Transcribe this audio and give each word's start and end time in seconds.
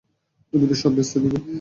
তুমি 0.53 0.65
তো 0.67 0.75
সব 0.75 0.91
ভেস্তে 0.95 1.17
দেবে। 1.23 1.39